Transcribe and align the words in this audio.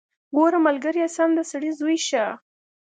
ګوره 0.35 0.59
ملګريه 0.67 1.07
سم 1.15 1.29
د 1.35 1.39
سړي 1.51 1.71
زوى 1.79 1.97
شه. 2.07 2.23